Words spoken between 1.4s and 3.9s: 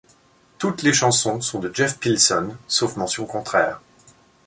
sont de Jeff Pilson, sauf mention contraire.